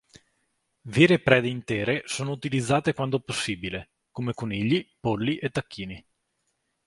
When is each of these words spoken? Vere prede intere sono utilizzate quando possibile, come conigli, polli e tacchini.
Vere 0.87 1.19
prede 1.19 1.47
intere 1.47 2.01
sono 2.07 2.31
utilizzate 2.31 2.91
quando 2.95 3.19
possibile, 3.19 3.91
come 4.09 4.33
conigli, 4.33 4.83
polli 4.99 5.37
e 5.37 5.51
tacchini. 5.51 6.03